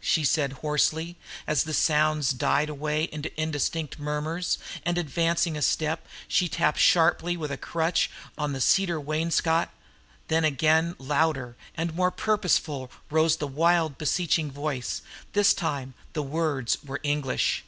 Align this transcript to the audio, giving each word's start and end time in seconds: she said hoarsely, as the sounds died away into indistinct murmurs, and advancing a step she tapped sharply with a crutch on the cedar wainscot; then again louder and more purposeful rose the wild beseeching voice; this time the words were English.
she 0.00 0.22
said 0.22 0.52
hoarsely, 0.62 1.16
as 1.44 1.64
the 1.64 1.74
sounds 1.74 2.30
died 2.30 2.68
away 2.68 3.08
into 3.10 3.28
indistinct 3.34 3.98
murmurs, 3.98 4.56
and 4.84 4.96
advancing 4.96 5.56
a 5.56 5.60
step 5.60 6.06
she 6.28 6.48
tapped 6.48 6.78
sharply 6.78 7.36
with 7.36 7.50
a 7.50 7.56
crutch 7.56 8.08
on 8.38 8.52
the 8.52 8.60
cedar 8.60 9.00
wainscot; 9.00 9.70
then 10.28 10.44
again 10.44 10.94
louder 11.00 11.56
and 11.76 11.96
more 11.96 12.12
purposeful 12.12 12.92
rose 13.10 13.38
the 13.38 13.48
wild 13.48 13.98
beseeching 13.98 14.52
voice; 14.52 15.02
this 15.32 15.52
time 15.52 15.94
the 16.12 16.22
words 16.22 16.78
were 16.84 17.00
English. 17.02 17.64